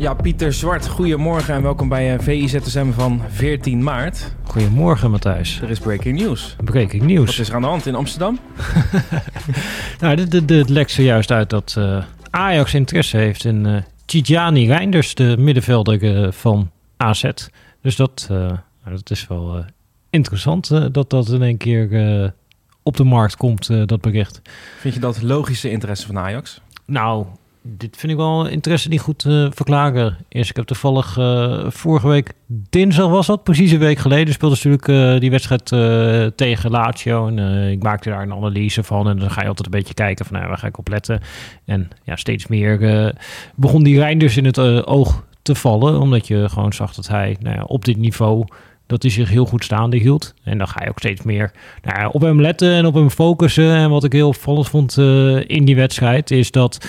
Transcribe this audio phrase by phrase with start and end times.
[0.00, 4.34] Ja, Pieter Zwart, goedemorgen en welkom bij uh, VIZSM van 14 maart.
[4.44, 5.60] Goedemorgen, Matthijs.
[5.60, 6.56] Er is breaking news.
[6.64, 7.26] Breaking news.
[7.26, 8.38] Wat is er aan de hand in Amsterdam?
[10.00, 15.36] nou, het lekt zojuist uit dat uh, Ajax interesse heeft in uh, Tijani Reinders, de
[15.38, 17.30] middenvelder van AZ.
[17.82, 19.64] Dus dat, nou, dat is wel
[20.10, 22.32] interessant dat dat in één keer
[22.82, 24.40] op de markt komt, dat bericht.
[24.78, 26.60] Vind je dat logische interesse van Ajax?
[26.86, 27.26] Nou,
[27.62, 30.16] dit vind ik wel interesse niet goed uh, verklaren.
[30.28, 34.54] Eerst, ik heb toevallig uh, vorige week, dinsdag was dat, precies een week geleden, speelde
[34.54, 35.66] natuurlijk uh, die wedstrijd
[36.36, 37.26] tegen Lazio.
[37.26, 39.08] En ik maakte daar een analyse van.
[39.08, 41.20] En dan ga je altijd een beetje kijken van, nou, waar ga ik op letten?
[41.64, 43.14] En ja, steeds meer
[43.54, 46.00] begon die Reinders in het oog te vallen.
[46.00, 48.44] Omdat je gewoon zag dat hij nou ja, op dit niveau
[48.86, 50.34] dat hij zich heel goed staande hield.
[50.44, 53.74] En dan ga je ook steeds meer nou op hem letten en op hem focussen.
[53.74, 54.96] En wat ik heel opvallend vond
[55.46, 56.88] in die wedstrijd is dat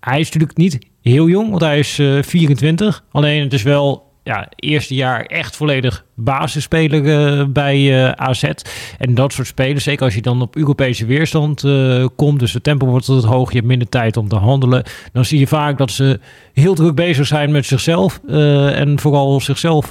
[0.00, 3.04] hij is natuurlijk niet heel jong, want hij is uh, eh, 24.
[3.10, 8.42] Alleen het is wel ja, eerste jaar echt volledig basisspeler uh, bij eh, AZ.
[8.98, 11.64] En dat soort spelers, zeker als je dan op Europese weerstand
[12.16, 15.24] komt, dus de tempo wordt tot hoog, je hebt minder tijd om te handelen, dan
[15.24, 16.20] zie je vaak dat ze
[16.52, 19.90] heel druk bezig zijn met zichzelf en vooral zichzelf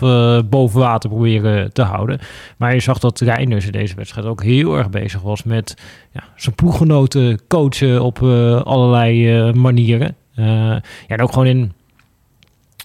[0.49, 2.19] boven water proberen te houden.
[2.57, 5.75] Maar je zag dat Reinders in deze wedstrijd ook heel erg bezig was met
[6.13, 8.21] ja, zijn ploeggenoten coachen op
[8.63, 10.15] allerlei manieren.
[10.35, 11.71] ja, en ook gewoon in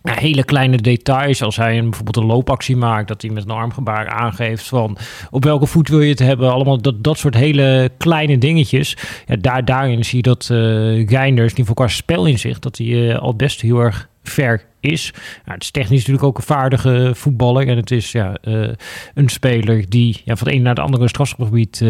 [0.02, 1.42] hele kleine details.
[1.42, 4.96] Als hij een, bijvoorbeeld een loopactie maakt, dat hij met een armgebaar aangeeft van
[5.30, 6.52] op welke voet wil je het hebben.
[6.52, 8.96] Allemaal dat, dat soort hele kleine dingetjes.
[9.26, 13.18] Ja, daar, daarin zie je dat uh, Reinders, niet voor qua spelinzicht, dat hij uh,
[13.18, 15.10] al best heel erg ver is.
[15.12, 17.68] Nou, het is technisch natuurlijk ook een vaardige voetballer.
[17.68, 18.68] En het is ja, uh,
[19.14, 21.84] een speler die ja, van het een naar het andere strafgebied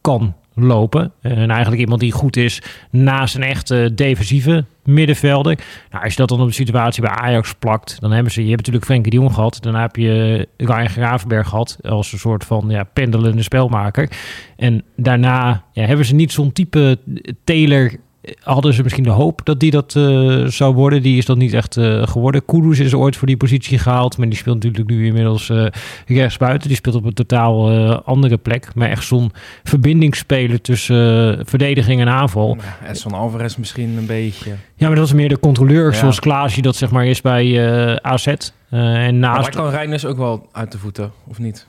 [0.00, 1.12] kan lopen.
[1.20, 5.58] En eigenlijk iemand die goed is naast een echte defensieve middenvelder.
[5.90, 8.46] Nou, als je dat dan op de situatie bij Ajax plakt, dan hebben ze, je
[8.46, 12.44] hebt natuurlijk Frenkie de Jong gehad, dan heb je Ryan Gravenberg gehad als een soort
[12.44, 14.10] van ja, pendelende spelmaker.
[14.56, 16.98] En daarna ja, hebben ze niet zo'n type
[17.44, 17.92] Taylor
[18.40, 21.02] hadden ze misschien de hoop dat die dat uh, zou worden.
[21.02, 22.44] Die is dat niet echt uh, geworden.
[22.44, 25.66] Kudus is ooit voor die positie gehaald, maar die speelt natuurlijk nu inmiddels uh,
[26.06, 26.68] rechtsbuiten.
[26.68, 27.70] Die speelt op een totaal
[28.04, 28.74] andere plek.
[28.74, 32.56] Maar echt zo'n verbindingsspeler tussen verdediging en aanval.
[32.60, 34.50] Ja, Edson Alvarez misschien een beetje.
[34.76, 35.98] Ja, maar dat is meer de controleur, ja.
[35.98, 38.26] zoals Klaasje dat zeg maar is bij AZ.
[38.70, 39.40] en naast...
[39.40, 41.66] Maar kan Reinders ook wel uit de voeten, of niet?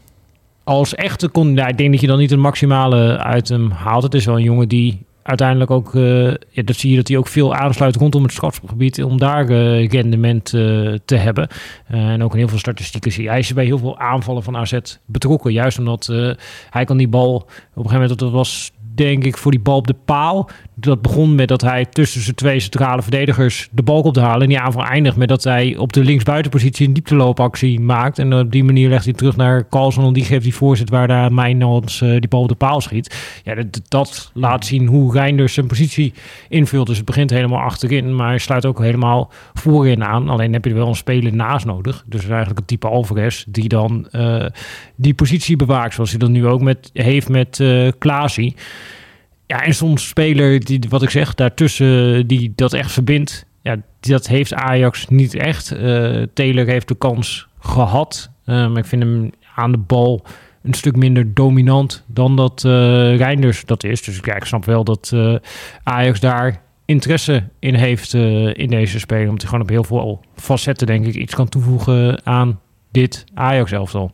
[0.64, 4.04] Als echte kon, ja, ik denk dat je dan niet een maximale uit hem haalt.
[4.04, 5.92] Het is wel een jongen die uiteindelijk ook,
[6.50, 9.90] ja, dat zie je dat hij ook veel aansluit rondom het strafgebied om daar uh,
[9.90, 11.48] rendement uh, te hebben.
[11.88, 13.30] en ook in heel veel statistieken zie je.
[13.30, 15.52] Hij is bij heel veel aanvallen van AZ betrokken.
[15.52, 16.14] Juist omdat
[16.70, 19.78] hij kan die bal op een gegeven moment, dat was denk ik, voor die bal
[19.78, 20.50] op de paal.
[20.76, 24.42] Dat begon met dat hij tussen zijn twee centrale verdedigers de bal op te halen.
[24.42, 28.20] En die aanval eindigt met dat hij op de linksbuitenpositie een diepteloopactie maakt.
[28.20, 30.06] En op die manier legt hij terug naar Carlson.
[30.06, 33.42] En die geeft die voorzet waar daar Mijnans uh, die bal op de paal schiet.
[33.44, 36.14] Ja, dat, dat laat zien hoe Reinders zijn positie
[36.50, 36.88] invult.
[36.88, 40.30] Dus het begint helemaal achterin, maar sluit ook helemaal voorin aan.
[40.30, 42.04] Alleen heb je er wel een speler naast nodig.
[42.08, 44.46] Dus eigenlijk een type Alvarez die dan uh,
[44.96, 45.94] die positie bewaakt.
[45.94, 48.56] Zoals hij dat nu ook met, heeft met uh, Klaasie.
[49.54, 53.46] Ja, en soms speler die, wat ik zeg, daartussen die dat echt verbindt.
[53.62, 55.74] Ja, dat heeft Ajax niet echt.
[55.74, 58.30] Uh, Taylor heeft de kans gehad.
[58.46, 60.26] Uh, maar ik vind hem aan de bal
[60.64, 62.72] een stuk minder dominant dan dat uh,
[63.18, 64.02] Reinders dat is.
[64.02, 65.16] Dus ja, ik snap wel dat
[65.84, 68.14] Ajax daar interesse in heeft
[68.54, 69.28] in deze speler.
[69.28, 72.60] Omdat hij gewoon op heel veel facetten, denk ik, iets kan toevoegen aan
[72.92, 74.12] dit Ajax-elftal.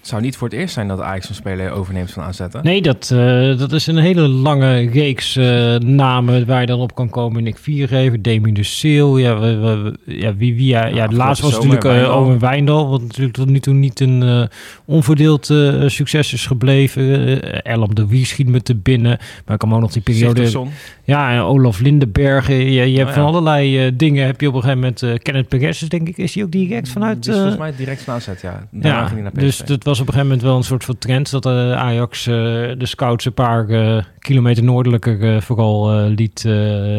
[0.00, 2.40] Het zou niet voor het eerst zijn dat Ajax een speler overneemt van AZ.
[2.62, 6.94] Nee, dat, uh, dat is een hele lange reeks uh, namen waar je dan op
[6.94, 7.42] kan komen.
[7.42, 9.18] Nick Viergever, Demi de Seel.
[9.18, 12.38] Ja, we, we, ja, wie, wie, ja, ja, de laatste was natuurlijk uh, eh, Owen
[12.38, 12.88] Wijndal.
[12.88, 14.48] Wat natuurlijk tot nu toe niet een
[14.84, 15.46] onverdeeld
[15.86, 17.62] succes is gebleven.
[17.62, 19.18] Elm de Wie schiet me te binnen.
[19.44, 20.68] Maar ik kan ook nog die periode...
[21.04, 22.48] Ja, en Olaf Lindenberg.
[22.48, 24.26] Je, je hebt oh, van allerlei dingen.
[24.26, 25.22] Heb je op een gegeven moment...
[25.22, 27.26] Kenneth Perez, denk ik, is hij ook direct vanuit...
[27.26, 28.68] is volgens mij direct van AZ, ja.
[28.80, 31.72] Ja, dus dat was op een gegeven moment wel een soort van trend dat uh,
[31.72, 32.34] Ajax uh,
[32.78, 36.52] de scouts een paar uh, kilometer noordelijker eh, vooral eh, liet, eh,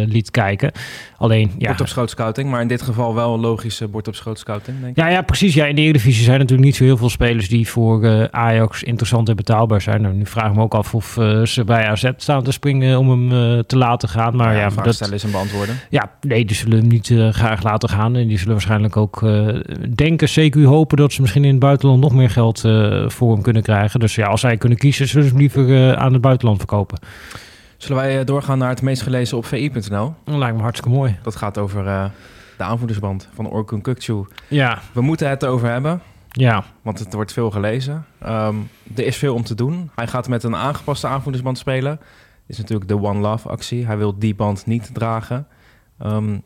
[0.05, 0.71] liet kijken.
[1.17, 4.15] Alleen, ja, Bord op schoot scouting, maar in dit geval wel een logische bord op
[4.15, 5.03] schoot scouting, denk ik.
[5.03, 5.53] Ja, ja, precies.
[5.53, 9.29] Ja, in de Eredivisie zijn natuurlijk niet zo heel veel spelers die voor Ajax interessant
[9.29, 10.01] en betaalbaar zijn.
[10.01, 13.09] Nou, nu vraag ik me ook af of ze bij AZ staan te springen om
[13.09, 14.35] hem te laten gaan.
[14.35, 15.75] Maar ja, ja, vraag dat, stellen is een beantwoorden.
[15.89, 18.15] ja, nee, die zullen hem niet graag laten gaan.
[18.15, 19.19] En die zullen waarschijnlijk ook
[19.95, 22.59] denken, CQ hopen dat ze misschien in het buitenland nog meer geld
[23.07, 23.99] voor hem kunnen krijgen.
[23.99, 26.99] Dus ja, als zij kunnen kiezen, zullen ze hem liever aan het buitenland verkopen.
[27.77, 30.13] Zullen wij eh, doorgaan naar het meest gelezen op vi.nl?
[30.23, 31.17] Dat lijkt me hartstikke mooi.
[31.23, 32.05] Dat gaat over eh,
[32.57, 34.25] de aanvoerdersband van Orkun Kukcu.
[34.47, 36.63] Ja, We moeten het erover hebben, ja.
[36.81, 38.05] want het wordt veel gelezen.
[38.19, 38.55] Ehm,
[38.95, 39.91] er is veel om te doen.
[39.95, 41.99] Hij gaat met een aangepaste aanvoerdersband spelen.
[42.47, 43.85] Is natuurlijk de One Love actie.
[43.85, 45.47] Hij wil die band niet dragen.
[45.99, 46.37] Ehm,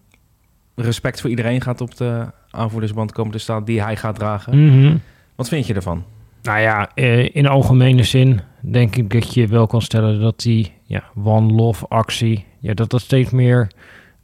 [0.75, 4.65] respect voor iedereen gaat op de aanvoerdersband komen te staan die hij gaat dragen.
[4.65, 4.97] Mhm.
[5.35, 6.03] Wat vind je ervan?
[6.45, 10.73] Nou ja, eh, in algemene zin denk ik dat je wel kan stellen dat die
[10.83, 13.71] ja, One Love actie, ja, dat dat steeds meer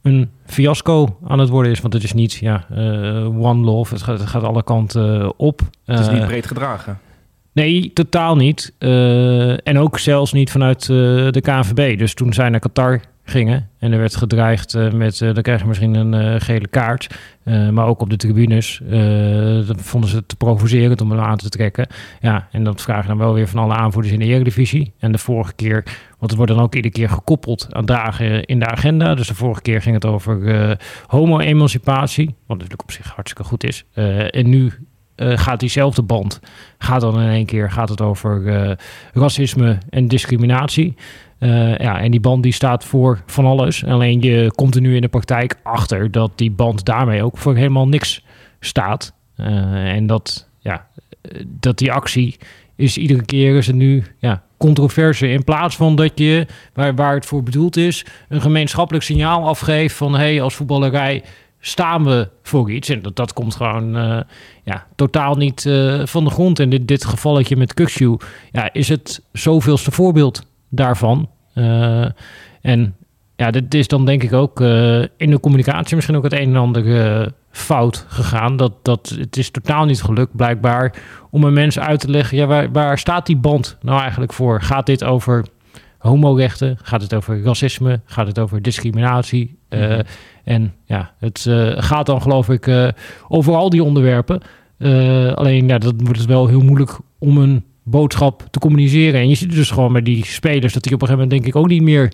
[0.02, 1.80] een fiasco aan het worden is.
[1.80, 5.30] Want het is niet ja, eh, One Love, het gaat, het gaat alle kanten eh,
[5.36, 5.60] op.
[5.84, 6.98] Het is niet breed gedragen.
[7.52, 8.74] Nee, totaal niet.
[9.64, 11.98] En ook zelfs niet vanuit de KNVB.
[11.98, 15.20] Dus toen zij naar Qatar gingen en er werd gedreigd eh, met...
[15.20, 17.14] eh, dan krijg je misschien een eh, gele kaart.
[17.44, 18.80] Maar ook op de tribunes.
[19.66, 21.86] dat vonden ze te provocerend om hem aan te trekken.
[22.20, 24.92] Ja, en dat vragen dan wel weer van alle aanvoerders in de Eredivisie.
[24.98, 25.82] En de vorige keer...
[26.18, 29.14] Want het wordt dan ook iedere keer gekoppeld aan dagen in de agenda.
[29.14, 32.26] Dus de vorige keer ging het over homo-emancipatie.
[32.26, 33.84] Wat natuurlijk op zich hartstikke goed is.
[34.30, 34.72] En nu
[35.16, 36.40] gaat diezelfde band
[36.78, 38.76] gaat dan in één keer gaat het over
[39.12, 40.94] racisme en discriminatie.
[41.42, 43.84] Eh, ja, en die band die staat voor van alles.
[43.84, 47.56] Alleen je komt er nu in de praktijk achter dat die band daarmee ook voor
[47.56, 48.24] helemaal niks
[48.60, 49.12] staat.
[49.36, 50.86] Eh, en dat, ja,
[51.46, 52.36] dat die actie
[52.76, 55.28] is iedere keer is het nu ja, controverse.
[55.28, 59.96] In plaats van dat je, waar, waar het voor bedoeld is, een gemeenschappelijk signaal afgeeft
[59.96, 61.22] van hé, hey, als voetballerij
[61.60, 62.88] staan we voor iets.
[62.88, 64.20] En dat, dat komt gewoon eh,
[64.64, 65.62] ja, totaal niet
[66.04, 66.58] van de grond.
[66.58, 68.16] En dit, dit gevalletje met Kukshu,
[68.52, 71.28] ja, is het zoveelste voorbeeld daarvan.
[71.54, 72.06] Eh,
[72.60, 72.94] en
[73.36, 76.48] ja, dit is dan denk ik ook eh, in de communicatie misschien ook het een
[76.48, 78.56] en ander eh, fout gegaan.
[78.56, 80.94] Dat, dat, het is totaal niet gelukt blijkbaar
[81.30, 82.36] om een mens uit te leggen...
[82.36, 84.62] Ja, waar, waar staat die band nou eigenlijk voor?
[84.62, 85.44] Gaat dit over
[85.98, 86.78] homorechten?
[86.82, 88.00] Gaat het over racisme?
[88.04, 89.58] Gaat het over discriminatie?
[89.70, 90.02] Mhm.
[90.44, 91.46] En ja, het
[91.76, 92.92] gaat dan geloof ik
[93.28, 94.40] over al die onderwerpen.
[95.34, 99.20] Alleen ja, dat wordt het wel heel moeilijk om een boodschap te communiceren.
[99.20, 101.54] En je ziet dus gewoon met die spelers dat die op een gegeven moment denk
[101.54, 102.12] ik ook niet meer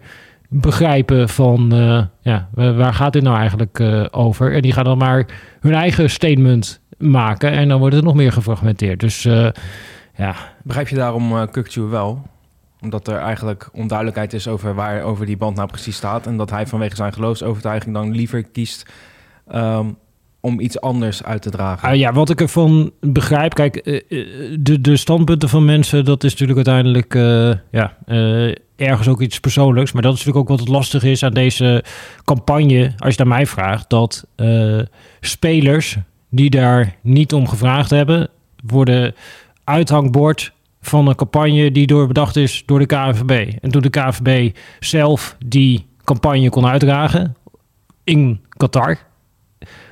[0.48, 4.54] begrijpen van eh, ja, wa- waar gaat dit nou eigenlijk eh, over?
[4.54, 5.26] En die gaan dan maar
[5.60, 9.00] hun eigen statement maken en dan wordt het nog meer gefragmenteerd.
[9.00, 9.48] Dus eh,
[10.16, 12.22] ja, Begrijp je daarom uh, Kukcu wel?
[12.80, 16.26] Omdat er eigenlijk onduidelijkheid is over waar over die band nou precies staat.
[16.26, 18.90] En dat hij vanwege zijn geloofsovertuiging dan liever kiest
[19.48, 19.86] ehm,
[20.40, 21.88] om iets anders uit te dragen.
[21.88, 26.24] Ah, ja, wat ik ervan begrijp, kijk, eh, eh, de, de standpunten van mensen, dat
[26.24, 27.96] is natuurlijk uiteindelijk eh, ja,
[28.76, 29.92] ergens ook iets persoonlijks.
[29.92, 31.84] Maar dat is natuurlijk ook wat het lastig is aan deze
[32.24, 34.26] campagne, als je naar mij vraagt, dat
[35.20, 35.96] spelers
[36.30, 38.28] die daar niet om gevraagd hebben,
[38.66, 39.14] worden
[39.64, 43.52] uithangbord van een campagne die door bedacht is door de KNVB.
[43.60, 47.36] En toen de KNVB zelf die campagne kon uitdragen
[48.04, 48.98] in Qatar,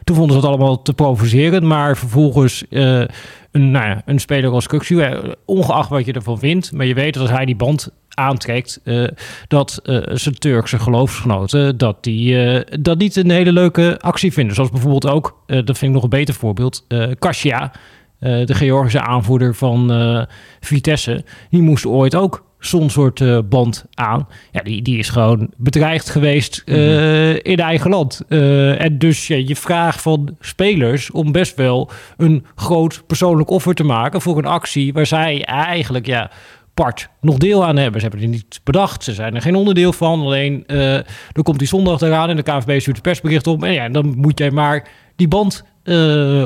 [0.07, 3.05] toen vonden ze het allemaal te provocerend, maar vervolgens uh,
[3.51, 6.95] een, nou ja, een speler als Kuksu, eh, ongeacht wat je ervan vindt, maar je
[6.95, 9.09] weet dat als hij die band aantrekt, uh,
[9.49, 14.55] dat uh, zijn Turkse geloofsgenoten dat die dat niet een hele leuke actie vinden.
[14.55, 17.73] Zoals bijvoorbeeld ook, dat vind ik nog een beter voorbeeld, uh, Kasia,
[18.19, 20.27] de Georgische aanvoerder van
[20.61, 24.29] Vitesse, die moest ooit ook zo'n soort uh, band aan.
[24.53, 27.39] Ja, die, die is gewoon bedreigd geweest uh, mm-hmm.
[27.43, 28.23] in eigen land.
[28.29, 33.75] Uh, en dus ja, je vraagt van spelers om best wel een groot persoonlijk offer
[33.75, 36.31] te maken voor een actie waar zij eigenlijk ja,
[36.75, 38.01] part nog deel aan hebben.
[38.01, 40.21] Ze hebben het niet bedacht, ze zijn er geen onderdeel van.
[40.21, 40.99] Alleen uh,
[41.33, 43.65] dan komt die zondag eraan en de KVB stuurt het persbericht op.
[43.65, 45.65] En ja, dan moet jij maar die band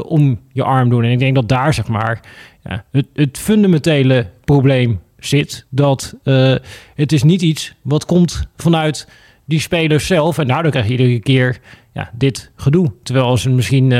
[0.03, 1.05] om je arm doen.
[1.05, 2.21] En ik denk dat daar zeg maar
[2.62, 5.67] ja, het, het fundamentele probleem zit.
[5.69, 6.55] Dat uh,
[6.95, 9.09] het is niet iets wat komt vanuit
[9.45, 10.39] die spelers zelf.
[10.39, 11.59] En daardoor krijg je iedere keer
[11.93, 12.93] ja, dit gedoe.
[13.03, 13.93] Terwijl als er misschien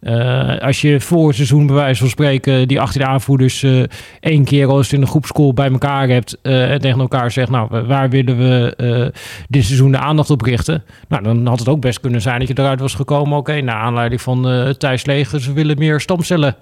[0.00, 3.82] uh, Eh, als je voor het seizoen bij wijze van spreken die 18 aanvoerders eh,
[4.20, 7.86] één keer als in een groepscall bij elkaar hebt eh, en tegen elkaar zegt, nou
[7.86, 9.12] waar willen we
[9.48, 10.82] dit seizoen de aandacht op richten?
[11.08, 13.74] Nou, dan had het ook best kunnen zijn dat je eruit was gekomen, oké, naar
[13.74, 16.56] aanleiding van Thijs Legers, we willen meer stamcellen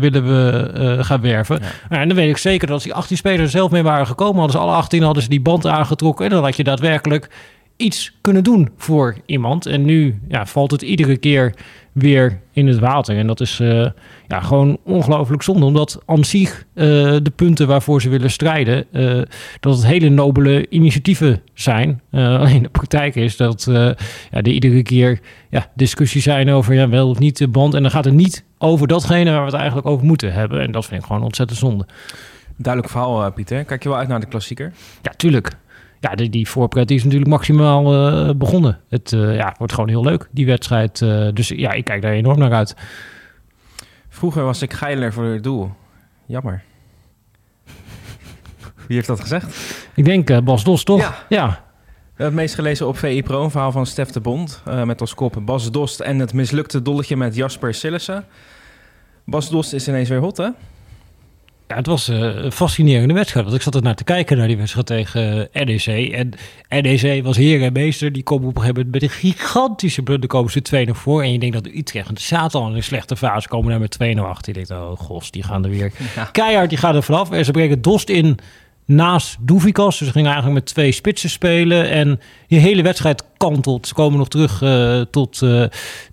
[0.00, 1.58] willen we gaan werven.
[1.60, 1.66] Ja.
[1.88, 4.36] Nou, en dan weet ik zeker dat als die 18 spelers zelf mee waren gekomen,
[4.36, 7.28] hadden ze alle 18 hadden ze die band aangetrokken en dan had je daadwerkelijk
[7.82, 9.66] iets kunnen doen voor iemand.
[9.66, 11.54] En nu ja, valt het iedere keer
[11.92, 13.16] weer in het water.
[13.16, 13.86] En dat is eh,
[14.28, 15.64] ja, gewoon ongelooflijk zonde.
[15.64, 16.84] Omdat aan zich eh,
[17.22, 18.86] de punten waarvoor ze willen strijden...
[18.92, 19.22] eh,
[19.60, 22.00] dat het hele nobele initiatieven zijn.
[22.12, 23.94] Alleen de praktijk is dat ja,
[24.30, 25.20] er iedere keer
[25.50, 27.74] ja, discussies zijn over ja, wel of niet de band.
[27.74, 30.60] En dan gaat het niet over datgene waar we het eigenlijk over moeten hebben.
[30.60, 31.86] En dat vind ik gewoon ontzettend zonde.
[32.56, 33.64] Duidelijk verhaal, Pieter.
[33.64, 34.72] Kijk je wel uit naar de klassieker?
[35.02, 35.50] Ja, tuurlijk.
[36.02, 38.80] Ja, die, die voorpret die is natuurlijk maximaal eh, begonnen.
[38.88, 41.02] Het eh, ja, wordt gewoon heel leuk, die wedstrijd.
[41.02, 42.76] eh, dus ja, ik kijk daar enorm naar uit.
[44.08, 45.70] Vroeger was ik geiler voor het doel.
[46.26, 46.62] Jammer.
[48.86, 49.76] Wie heeft dat gezegd?
[49.94, 51.00] Ik denk Bas Dos, toch?
[51.00, 51.14] Ja.
[51.28, 51.64] ja.
[52.14, 54.62] Het meest gelezen op VI Pro, een verhaal van Stef de Bond.
[54.84, 58.24] met als kop Bas Dost en het mislukte dolletje met Jasper Sillissen.
[59.24, 60.48] Bas Dost is ineens weer hot, hè?
[61.72, 63.44] Ja, het was eh, een fascinerende wedstrijd.
[63.44, 65.86] Want ik zat er naar te kijken naar die wedstrijd tegen eh, RDC.
[66.12, 66.32] En
[66.68, 68.12] RDC was heer en meester.
[68.12, 70.28] Die komen op een gegeven moment met een gigantische blunder.
[70.28, 71.22] komen ze 2 nog voor.
[71.22, 74.16] En je denkt dat Utrecht, en zaten al in een slechte fase, komen daar met
[74.16, 74.58] 2-0 achter.
[74.58, 76.24] Je denkt, oh gos, die gaan er weer Ja.
[76.24, 76.68] keihard.
[76.68, 77.30] Die gaan er vanaf.
[77.30, 78.38] En ze brengen Dost in
[78.84, 79.98] naast Doevikas.
[79.98, 81.90] Dus ze gingen eigenlijk met twee spitsen spelen.
[81.90, 83.86] En die hele wedstrijd kantelt.
[83.86, 85.64] Ze komen nog terug eh, tot eh,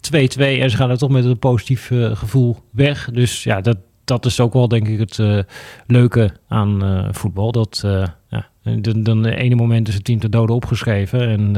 [0.01, 0.61] 2-2.
[0.61, 3.09] en ze gaan er toch met een positief eh, gevoel weg.
[3.13, 3.77] Dus ja, dat,
[4.09, 5.39] dat is ook wel denk ik het eh,
[5.87, 7.51] leuke aan eh, voetbal.
[7.51, 11.27] Dat eh, ja, dan, dan de ene moment is het team te dode opgeschreven.
[11.27, 11.53] En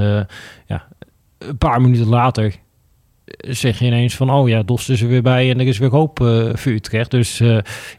[0.65, 0.87] ja,
[1.37, 2.55] een paar minuten later
[3.39, 4.31] zeg je ineens van...
[4.31, 6.17] oh ja, Dost is er weer bij en er is weer hoop
[6.53, 7.11] voor Utrecht.
[7.11, 7.39] Dus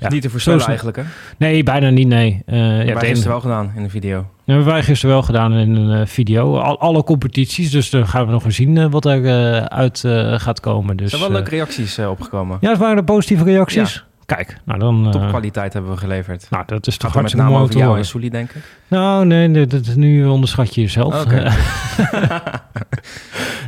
[0.09, 0.69] Niet te voorspellen het.
[0.69, 1.03] eigenlijk, hè?
[1.37, 2.43] nee, bijna niet, nee.
[2.47, 4.17] Eh ja, het Wij het wel gedaan in de video.
[4.17, 6.59] dat hebben wij gisteren wel gedaan in een video.
[6.59, 9.99] Al, alle competities, dus dan gaan we nog eens zien wat er uit
[10.37, 10.97] gaat komen.
[10.97, 12.59] Dus, er zijn wel leuke reacties opgekomen.
[12.61, 14.05] Ja, dat waren positieve reacties.
[14.27, 15.05] Kijk, nou dan...
[15.07, 16.47] eh, Topkwaliteit hebben we geleverd.
[16.51, 18.63] nou, dat is toch hartstikke mooi over jou en Soelie, denk ik.
[18.89, 21.23] Nou, nee, nee, dat is nu onderschat je jezelf.
[21.25, 21.43] Oké.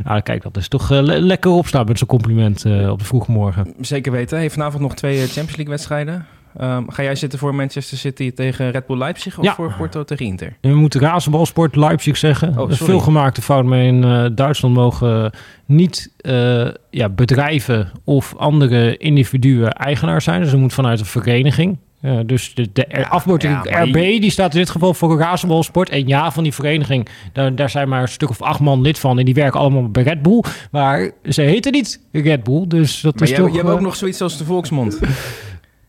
[0.04, 3.04] nou, kijk, dat is toch eh, le- lekker opstaan met zo'n compliment eh, op de
[3.04, 3.75] vroege morgen.
[3.80, 4.38] Zeker weten.
[4.38, 6.26] Heeft vanavond nog twee Champions League wedstrijden.
[6.58, 9.54] Ehm, ga jij zitten voor Manchester City tegen Red Bull Leipzig of Ja.
[9.54, 10.56] voor Porto tegen Inter?
[10.61, 12.58] We moeten razenbalsport Leipzig zeggen.
[12.58, 15.32] Oh, veel gemaakte fout mee in eh, Duitsland mogen
[15.66, 20.42] niet eh, ja, bedrijven of andere individuen eigenaar zijn.
[20.42, 21.78] Dus er moet vanuit een vereniging.
[22.00, 25.18] Eh, dus de, de Ja, afkorting ja, maar RB die staat in dit geval voor
[25.18, 25.88] razenbalsport.
[25.88, 28.99] En ja, van die vereniging, daar, daar zijn maar een stuk of acht man lid
[28.99, 29.18] van.
[29.18, 30.42] En die werken allemaal bij Red Bull.
[30.70, 32.64] Maar ze heten niet Red Bull.
[32.66, 33.50] Dus dat Maar is je, toch...
[33.50, 34.99] je hebt ook eh, nog zoiets als de volksmond.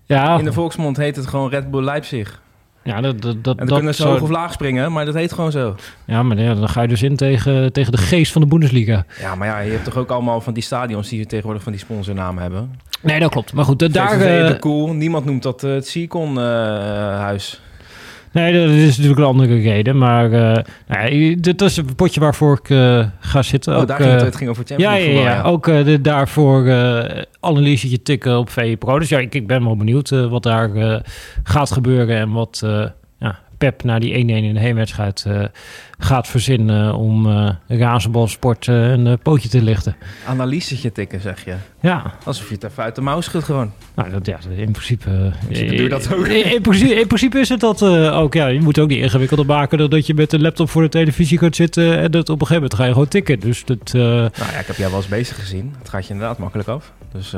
[0.06, 2.42] ja, In de volksmond heet het gewoon Red Bull Leipzig.
[2.84, 5.34] ja, dat, dat, dat, En dan kunnen ze hoog of laag springen, maar dat heet
[5.34, 5.76] gewoon zo.
[6.06, 9.06] ja, maar ja, dan ga je dus in tegen, tegen de geest van de Bundesliga.
[9.20, 11.82] Ja, maar ja, je hebt toch ook allemaal van die stadions die tegenwoordig van die
[11.82, 12.80] sponsornamen hebben.
[13.02, 13.54] Nee, dat klopt.
[13.54, 14.10] Maar goed, da- daar...
[14.10, 14.94] VVV, eh, de Cool.
[14.94, 17.62] Niemand noemt dat eh, het Seacon-huis.
[18.36, 19.98] Nee, dat is natuurlijk een andere reden.
[19.98, 23.74] Maar eh nou dit is een potje waarvoor ik eh, ga zitten.
[23.74, 25.66] oh, Ook, daar ging het, eh, het ging over Champions ja, ja, League ja, ook
[25.66, 26.72] de, daarvoor
[27.40, 29.00] analysetje tikken op VE Pro.
[29.00, 30.70] Dus ja, ik, ik ben wel benieuwd wat daar
[31.44, 32.64] gaat gebeuren en wat
[33.66, 35.44] Pep na die 1-1 in de heenwedstrijd eh,
[35.98, 39.96] gaat verzinnen om eh razenbalsport eh, een pootje te lichten.
[40.28, 41.56] Analysetje tikken, zeg je.
[41.82, 43.72] Ja, Alsof je het even uit de mouw schudt gewoon.
[43.96, 45.10] nou, dat, ja, in principe...
[45.10, 46.28] eh, principe dat ook.
[46.28, 48.34] In, in principe, in principe is het dat ook.
[48.34, 51.38] Ja, je moet ook niet ingewikkelder maken dat je met een laptop voor de televisie
[51.38, 53.40] gaat zitten en dat op een gegeven moment ga je gewoon tikken.
[53.40, 55.76] Dus dat, Nou ja, ik heb jij wel eens bezig gezien.
[55.78, 56.92] Het gaat je inderdaad makkelijk af.
[57.12, 57.34] Dus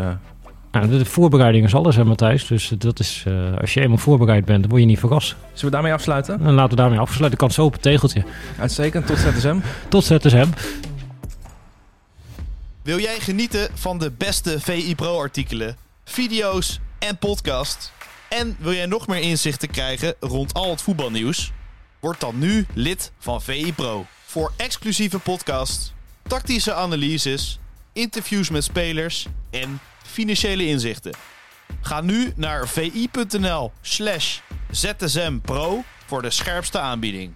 [0.72, 2.48] nou, de voorbereiding is alles, hè, Matthijs.
[2.48, 5.28] Dus dat is, eh, als je eenmaal voorbereid bent, dan word je niet verrast.
[5.28, 6.42] zullen we daarmee afsluiten?
[6.42, 7.32] En laten we daarmee afsluiten.
[7.32, 8.24] Ik kan zo op het tegeltje.
[8.60, 9.58] Uitstekend, tot ZSM.
[9.88, 10.48] Tot ZSM.
[12.82, 17.92] Wil jij genieten van de beste VI Pro artikelen, video's en podcast?
[18.30, 21.52] En wil jij nog meer inzichten krijgen rond al het voetbalnieuws?
[22.00, 24.06] Word dan nu lid van VI Pro.
[24.26, 25.94] Voor exclusieve podcasts,
[26.28, 27.60] tactische analyses,
[27.94, 31.16] interviews met spelers en financiële inzichten.
[31.82, 34.40] Ga nu naar vi.nl slash
[34.72, 37.34] zsmpro voor de scherpste aanbieding.